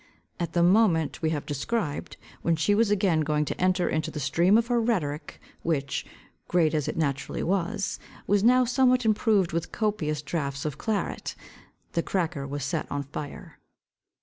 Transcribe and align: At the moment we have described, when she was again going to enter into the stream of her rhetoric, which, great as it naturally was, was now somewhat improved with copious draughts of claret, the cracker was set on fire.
At 0.39 0.53
the 0.53 0.63
moment 0.63 1.21
we 1.21 1.29
have 1.29 1.45
described, 1.45 2.17
when 2.41 2.55
she 2.55 2.73
was 2.73 2.89
again 2.89 3.19
going 3.21 3.45
to 3.45 3.61
enter 3.61 3.87
into 3.87 4.09
the 4.09 4.19
stream 4.19 4.57
of 4.57 4.65
her 4.65 4.81
rhetoric, 4.81 5.39
which, 5.61 6.07
great 6.47 6.73
as 6.73 6.87
it 6.87 6.97
naturally 6.97 7.43
was, 7.43 7.99
was 8.25 8.43
now 8.43 8.65
somewhat 8.65 9.05
improved 9.05 9.51
with 9.53 9.71
copious 9.71 10.23
draughts 10.23 10.65
of 10.65 10.79
claret, 10.79 11.35
the 11.91 12.01
cracker 12.01 12.47
was 12.47 12.63
set 12.63 12.91
on 12.91 13.03
fire. 13.03 13.59